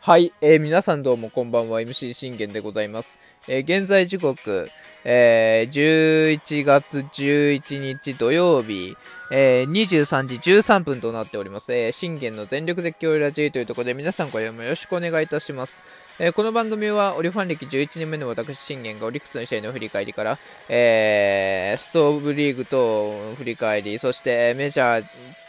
[0.00, 1.80] はい、えー、皆さんどうもこんばんは。
[1.80, 4.68] MC 信玄でございます、えー、現在時刻、
[5.04, 8.94] えー、11月11日土曜日、
[9.32, 15.82] えー、23時13分となっております、えー、信玄の全力絶叫ラジーというところで皆さんご読みよろしくお願いいたします。
[16.20, 20.38] えー、この番組はオリファン歴11年目の私信玄がオリックスの試合の振り返りから、
[20.68, 25.47] えー、ストーブリーグと振り返りそしてメジャー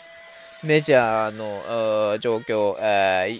[0.64, 3.40] メジャーの状況、えー、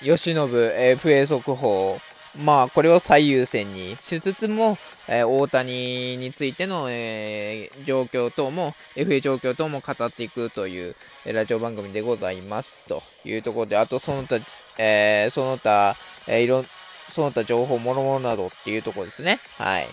[0.00, 1.98] 吉信 FA 速報
[2.44, 4.76] まあ、これを最優先にしつつも、
[5.08, 10.94] えー、大谷についての、えー、状況等も、FA 状況等も語っていくという、
[11.24, 14.36] えラジオ番組でございますというところで、あとその他、
[14.78, 15.94] えー、その他、
[16.28, 19.38] えー、いろ、その他情報、もろもろなどっていうところですね。
[19.58, 19.86] はい。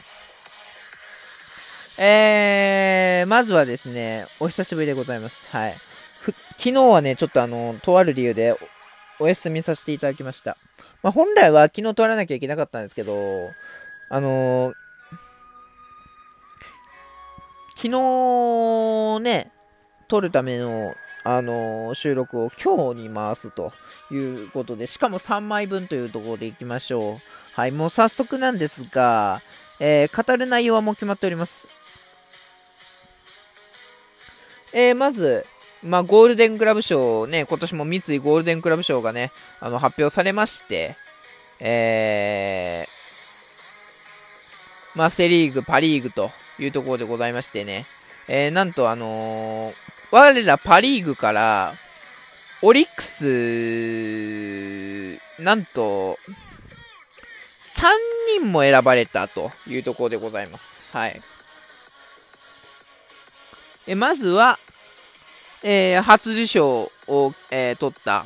[1.99, 5.55] えー、まずはですね、お久しぶりでございます。
[5.55, 5.92] はい。
[6.57, 8.55] 昨日はね、ちょっとあの、とある理由で
[9.19, 10.57] お休みさせていただきました。
[11.01, 13.13] まあ、本来は昨日撮らなきゃいけなかったんですけど、
[14.09, 14.73] あのー、
[17.75, 19.51] 昨日ね、
[20.07, 20.93] 撮るための、
[21.25, 23.73] あのー、収録を今日に回すと
[24.11, 27.17] いうことで、しかも3枚分というところでいきましょう。
[27.53, 29.41] はい、もう早速なんですが、
[29.79, 31.67] えー、語る内容はもう決まっております。
[34.73, 35.45] えー、まず、
[35.85, 40.95] まあ、ゴールデングラブ賞ね、今年も三井ゴールデングラブ賞がね、あの、発表されまして、
[41.59, 47.85] えー、まあ、セリーグ、パリーグというところでございましてね、
[48.29, 49.73] えー、なんとあのー、
[50.11, 51.73] 我らパリーグから、
[52.61, 53.23] オリックス、
[55.43, 56.17] なんと、
[57.73, 57.87] 3
[58.39, 60.95] 人も選ばれたというところでございます。
[60.95, 61.19] はい。
[63.87, 64.57] えまずは、
[65.63, 66.67] えー、初受賞
[67.07, 68.25] を、えー、取った、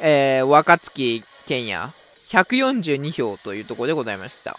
[0.00, 1.92] えー、若月健也、
[2.30, 4.56] 142票というところでございました。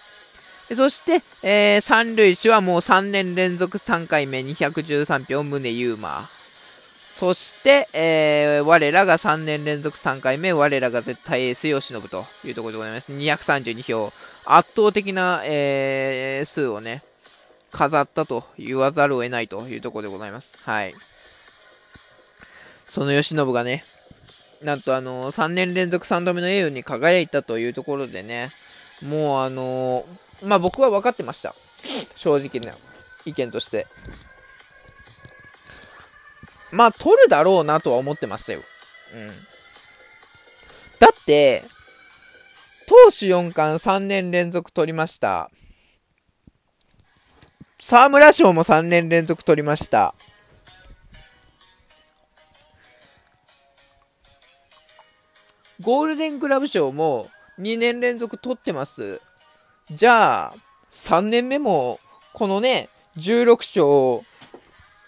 [0.76, 6.22] そして、えー、三塁手はもう3年連続3回目213票、宗優馬。
[7.20, 13.12] そして、えー、我らが3年連続3回目、我らが絶対エース、吉信というところでございます。
[13.12, 14.14] 232票。
[14.46, 17.02] 圧倒的な、えー、数をね、
[17.72, 20.58] 飾ったと言わざるを得ないというところでございます。
[20.64, 20.94] はい。
[22.90, 23.84] その慶喜がね、
[24.64, 28.50] なんとあの3年連続3度目の栄誉に輝いたというところでね、
[29.08, 30.06] もうあの
[30.44, 31.54] まあ僕は分かってました。
[32.16, 32.76] 正直な
[33.26, 33.88] 意見として。
[36.72, 38.62] まあ取るだろうなとは思ってましたよ。
[39.14, 39.28] うん。
[41.00, 41.64] だって、
[42.88, 45.50] 投手4冠3年連続取りました。
[47.80, 50.14] 沢村賞も3年連続取りました。
[55.82, 57.30] ゴールデングラブ賞も
[57.60, 59.22] 2年連続取ってます。
[59.90, 60.56] じゃあ、
[60.92, 62.00] 3年目も、
[62.34, 64.26] このね、16勝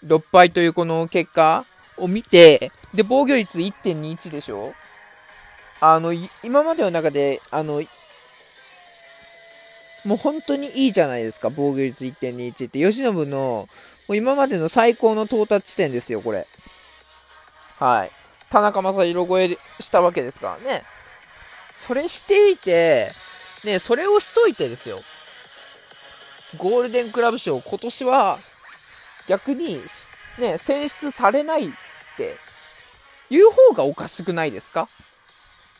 [0.06, 1.64] 6敗というこの結果
[1.98, 4.72] を見て、で、防御率1.21でしょ
[5.80, 6.12] あの、
[6.42, 7.82] 今までの中で、あの、
[10.04, 12.78] もう本当にいいじゃないですか、防御率1.21って。
[12.78, 13.66] 吉信の、も
[14.08, 16.46] う今までの最高の到達地点ですよ、これ。
[17.78, 18.21] はい。
[18.52, 20.82] 田中将大超えしたわけですからね。
[21.78, 23.10] それしていて、
[23.64, 24.98] ね、それをしといてですよ。
[26.58, 28.38] ゴールデンクラブ賞、今年は
[29.26, 29.80] 逆に、
[30.38, 31.70] ね、選出されないっ
[32.18, 32.34] て
[33.30, 34.82] いう方がおかしくないですか？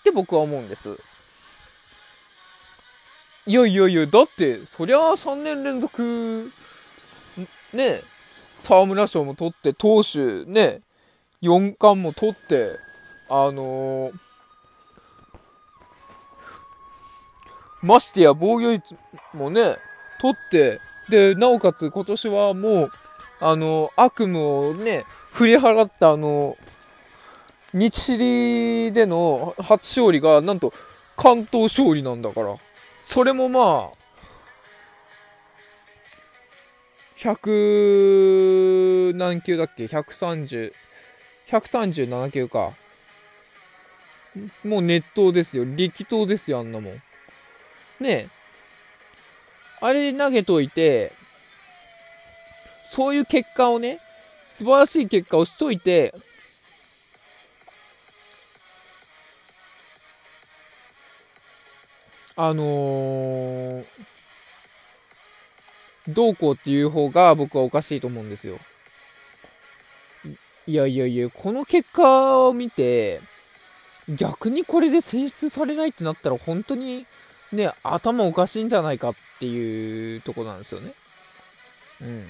[0.01, 0.99] って僕は思うんです。
[3.47, 6.51] いやいやいや、だって、そりゃあ3年連続、
[7.75, 8.01] ね、
[8.55, 10.81] 沢村賞も取って、投手、ね、
[11.43, 12.79] 4冠も取って、
[13.29, 14.13] あのー、
[17.83, 18.97] ましてや防御率
[19.35, 19.77] もね、
[20.21, 22.91] 取って、で、なおかつ今年はもう、
[23.41, 26.57] あの、悪夢をね、振り払ったあの、
[27.75, 30.73] 日シリでの初勝利が、なんと、
[31.17, 32.55] 関東勝利なんだから。
[33.05, 34.03] それもまあ、
[37.19, 40.73] 100何球だっけ ?130、
[41.53, 42.73] 137球か。
[44.65, 45.65] もう熱湯ですよ。
[45.67, 46.95] 力投ですよ、あんなもん。
[46.95, 47.03] ね
[48.01, 48.29] え。
[49.83, 51.13] あれ投げといて、
[52.85, 54.01] そういう結果をね、
[54.41, 56.15] 素晴らしい結果をしといて、
[62.35, 63.85] あのー、
[66.09, 68.59] どうこうっていう方が僕はおかしいと思うんですよ。
[70.67, 73.21] いやいやいや、この結果を見て、
[74.09, 77.07] 逆にこれで選出されないってなったら本当に
[77.53, 80.93] ね、頭おかしいんじゃないかっていうとこなんですよね。
[82.03, 82.27] うん。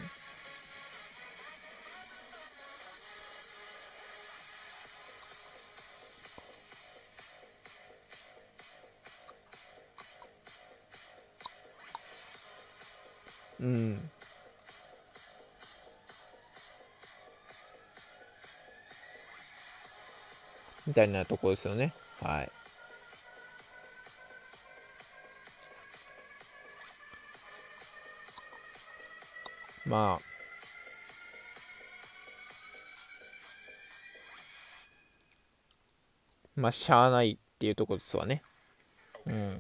[13.61, 14.11] うん。
[20.87, 21.93] みたいなとこですよね。
[22.21, 22.51] はい。
[29.85, 30.33] まあ、
[36.55, 38.43] まあ、しゃあないっていうとこですわね。
[39.27, 39.59] うん。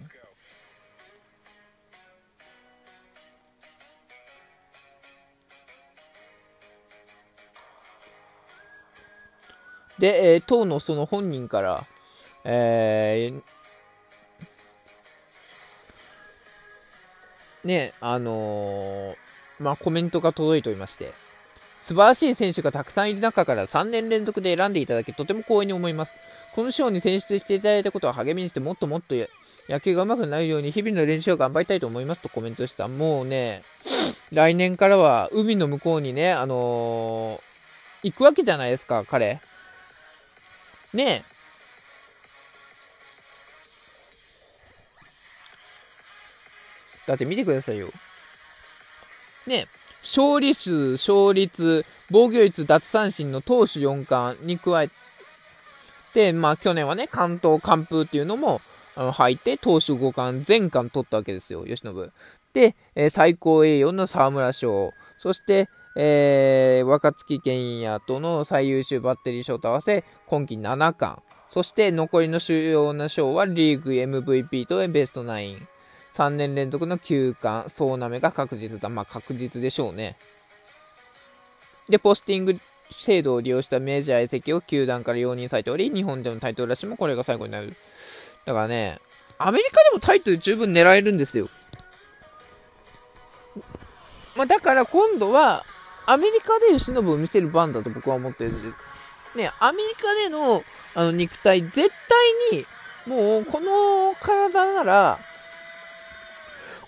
[10.03, 11.85] で、えー、当のその本人から、
[12.43, 13.43] えー、
[17.65, 19.15] ね、あのー、
[19.61, 21.13] まあ、コメントが届いておりまして、
[21.81, 26.19] 素晴らしい選手がたくさんいる中から3年連続で選んでいただき、とても光栄に思います。
[26.53, 29.15] この賞に選出していただいたことは励みにして、もっともっと
[29.69, 32.89] 野球が上手くなるように、日々の練習を頑張りたいと思いますとコメントした。
[32.89, 33.63] もうね、
[34.33, 39.39] 来年からは海の向こうにね、あのー、行くわけじゃないですか、彼。
[40.95, 41.33] ねえ。
[47.07, 47.89] だって見てくださいよ。
[49.47, 49.67] ねえ、
[50.03, 54.91] 勝利数、勝率、防御率、奪三振の投手4冠に加え
[56.15, 58.61] て、まあ去年はね、関東完封っていうのも
[58.95, 62.13] あの入って、投手5冠、全冠取ったわけですよ、吉信。
[62.53, 71.23] で、えー、最高栄誉の沢村賞、そして、えー、若月健也との最優秀バッテリー賞と合わせ、今季7冠。
[71.49, 75.69] そして残りの主要な賞はリーグ MVP とベストナイン。
[76.15, 78.89] 3年連続の休館、総なめが確実だ。
[78.89, 80.17] まあ確実でしょうね。
[81.89, 82.59] で、ポスティング
[82.91, 87.75] 制度を利用したメジャー移籍を球団から容認されており、日本でのタイトルラッシュもこれが最後になる。
[88.45, 88.99] だからね、
[89.39, 91.49] アメリカでもタイトル十分狙えるんですよ。
[94.37, 95.65] まあ、だから今度は、
[96.07, 98.77] アメリカで吉信を見せる番だと僕は思ってるんです。
[99.37, 100.63] ね、アメリカでの
[100.95, 101.91] あの肉体、絶
[102.53, 102.67] 対に、
[103.07, 105.19] もうこの体なら、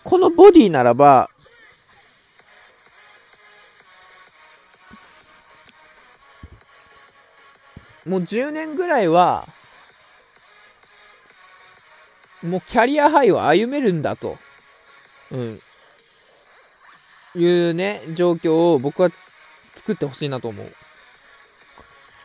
[0.02, 1.31] このボディならば、
[8.06, 9.46] もう10年ぐらいは、
[12.43, 14.37] もうキャリアハイを歩めるんだと。
[15.32, 15.61] うん。
[17.35, 19.11] いうね、状況を僕は
[19.75, 20.67] 作ってほしいなと思う。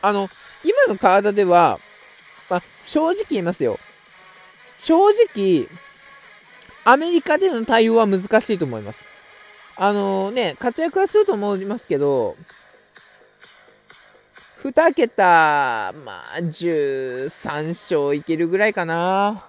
[0.02, 0.28] あの、
[0.64, 1.78] 今の体では、
[2.48, 3.78] まあ、正直言いますよ。
[4.78, 5.66] 正直、
[6.84, 9.04] アメリカでの対応は難しいと思います。
[9.76, 12.36] あのね、活躍はすると思いますけど、
[14.62, 19.44] 2桁、まあ、13勝いけるぐらいかな。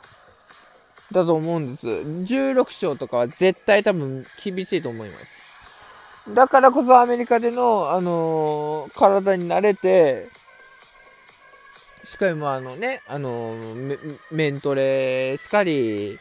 [1.12, 1.88] だと思うんです。
[1.90, 5.41] 16勝とかは絶対多分厳しいと思います。
[6.30, 10.30] だからこそアメリカでの、あのー、体に慣れて、
[12.06, 16.20] しかもあのね、あのー、メントレしかり、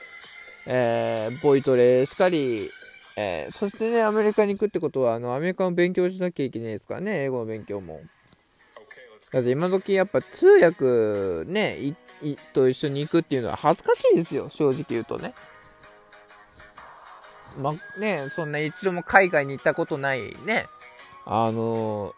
[0.66, 2.70] えー、ボイトレしかり、
[3.16, 8.00] えー、そしてね、アメリカに行くってことは、あの、アメリカの勉強しなきゃいけないですからね、英語の勉強も。
[9.32, 11.94] だって今時やっぱ通訳ね、
[12.52, 15.34] と一緒に行くっていうのは恥ずかしいですよ、正直言うとね。
[17.58, 20.66] ま、ね、そんな一度も海外に行ったことないね、
[21.26, 22.14] あの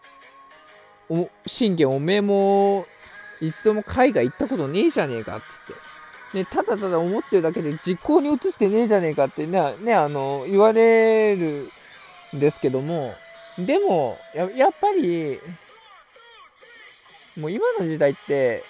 [1.08, 2.86] お、信玄おめえも
[3.40, 5.92] 一度も海外行ったことねえじゃねえかっつって。
[6.38, 11.68] ね、ただただ思ってるだけで実行に移してねえじゃねえかってね、ね、あの、言われる
[12.34, 13.12] んですけども、
[13.58, 15.38] でも、ややっぱり、
[17.38, 18.62] もう今の時代って、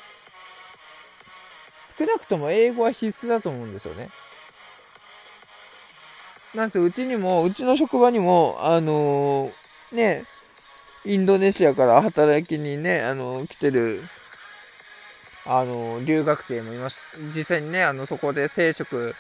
[1.97, 4.09] 少なくとも英語は必須だと思うんですよね。
[6.55, 10.25] なんせうちにも、うちの職場にも、あのー、ね、
[11.05, 14.01] インドネシアから働きにね、あのー、来てる、
[15.47, 17.19] あのー、留学生もいます。
[17.35, 19.15] 実際にね、あの、そこで生殖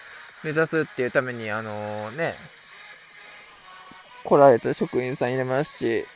[0.44, 2.34] 目指すっていうために、あのね、
[4.24, 6.06] 来られた職員さんいますし、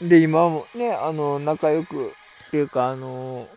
[0.00, 2.12] で、今もね、あの、仲良く、
[2.46, 3.48] っていうか、あの、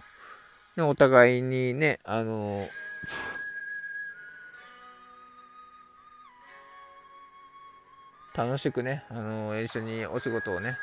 [0.75, 2.67] ね、お互いにね、あの、
[8.37, 10.77] 楽しくね、あの一緒にお仕事をね、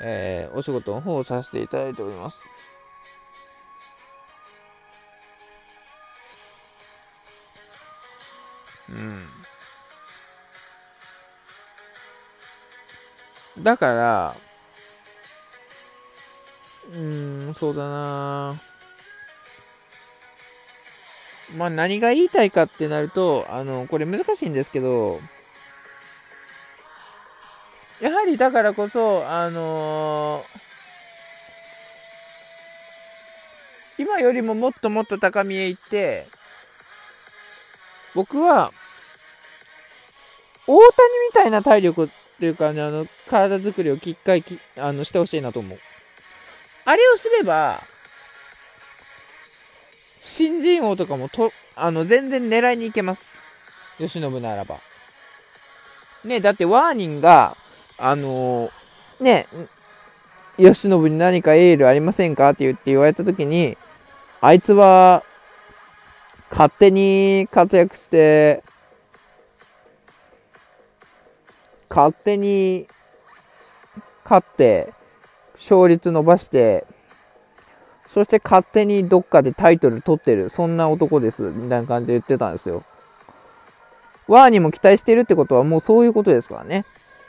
[0.00, 2.50] えー、お仕事の方をさせていただいております。
[13.56, 13.62] うん。
[13.62, 14.34] だから、
[16.94, 18.54] うん、そうだな
[21.58, 25.20] まあ何が言いたいかってなると、あの、これ難しいんですけど、
[28.00, 36.26] やはりだからこそ、あのー、今よりももっともっと高みへ行って、
[38.14, 38.72] 僕は、
[40.66, 40.82] 大谷
[41.28, 42.08] みたいな体力っ
[42.40, 44.44] ていうかね、あの、体作りをきっかり
[44.78, 45.78] あのしてほしいなと思う。
[46.86, 47.80] あれをすれば、
[50.20, 53.38] 新人王とかもと、あの、全然狙いに行けます。
[53.98, 54.78] 吉信ならば。
[56.24, 57.56] ね、だってワーニンが、
[57.98, 59.46] あのー、ね、
[60.56, 63.76] 吉信に何かエールありませんかって言って言われた時に、
[64.40, 65.22] あいつは、
[66.50, 68.62] 勝手に活躍して、
[71.88, 72.86] 勝手に
[74.24, 74.92] 勝って、
[75.54, 76.86] 勝率伸ばして、
[78.08, 82.84] そして勝手にどっかでタイトル取ってる、そんな男です、みたいな感じで言ってたんですよ。
[84.28, 86.84] ワーにも期待してるってことはもうそういうことですからね。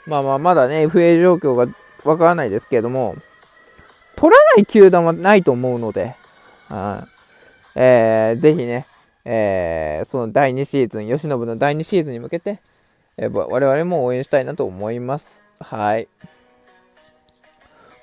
[0.06, 1.66] まあまあ、まだね、FA 状況が
[2.04, 3.16] わからないですけれども、
[4.14, 6.16] 取らない球団はないと思うので、
[6.68, 7.06] あ
[7.74, 8.86] えー、ぜひね、
[9.24, 12.60] えー、その第2シーズン、吉信の第2シーズンに向けて、
[13.16, 15.44] えー、我々も応援したいなと思います。
[15.60, 16.08] はい。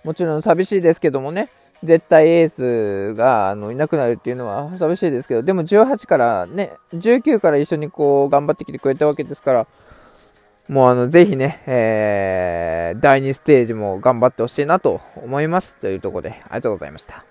[0.03, 1.49] もちろん寂しいですけどもね、
[1.81, 9.67] 絶対エースがあのいなくなるっていうのは寂しいですけど、でも18からね、19から一緒にこう頑張ってきてくれたわけですから、
[10.67, 15.75] もうあの、ぜひね、えー、第2ステージも頑張ってほしいなと思います。
[15.77, 17.25] というところで、ありがとうございました。